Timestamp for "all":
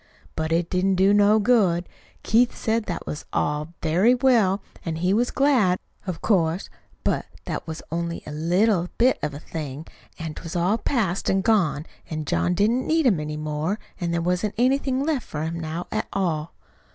3.31-3.75, 10.55-10.79, 16.11-16.55